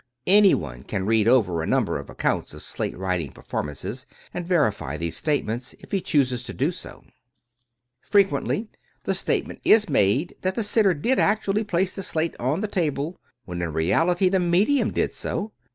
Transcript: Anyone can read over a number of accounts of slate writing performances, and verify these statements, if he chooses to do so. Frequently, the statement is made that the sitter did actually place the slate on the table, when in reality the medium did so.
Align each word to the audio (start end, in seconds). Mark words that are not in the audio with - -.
Anyone 0.25 0.81
can 0.83 1.05
read 1.05 1.27
over 1.27 1.61
a 1.61 1.67
number 1.67 1.99
of 1.99 2.09
accounts 2.09 2.55
of 2.55 2.63
slate 2.63 2.97
writing 2.97 3.31
performances, 3.31 4.07
and 4.33 4.47
verify 4.47 4.97
these 4.97 5.15
statements, 5.15 5.75
if 5.77 5.91
he 5.91 6.01
chooses 6.01 6.43
to 6.45 6.55
do 6.55 6.71
so. 6.71 7.03
Frequently, 8.01 8.71
the 9.03 9.13
statement 9.13 9.61
is 9.63 9.89
made 9.89 10.33
that 10.41 10.55
the 10.55 10.63
sitter 10.63 10.95
did 10.95 11.19
actually 11.19 11.63
place 11.63 11.93
the 11.93 12.01
slate 12.01 12.35
on 12.39 12.61
the 12.61 12.67
table, 12.67 13.19
when 13.45 13.61
in 13.61 13.73
reality 13.73 14.27
the 14.27 14.39
medium 14.39 14.91
did 14.91 15.13
so. 15.13 15.51